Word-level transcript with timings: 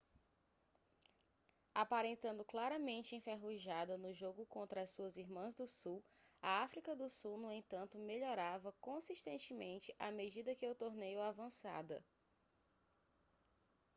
aparentando 1.75 2.43
claramente 2.43 3.15
enferrujada 3.15 3.99
no 3.99 4.11
jogo 4.11 4.47
contra 4.47 4.81
as 4.81 4.89
suas 4.89 5.15
irmãs 5.15 5.53
do 5.53 5.67
sul 5.67 6.03
a 6.41 6.63
áfrica 6.63 6.95
do 6.95 7.07
sul 7.07 7.37
no 7.37 7.51
entanto 7.51 7.99
melhorava 7.99 8.73
consistentemente 8.81 9.93
à 9.99 10.09
medida 10.11 10.55
que 10.55 10.67
o 10.67 10.73
torneio 10.73 11.21
avançada 11.21 12.03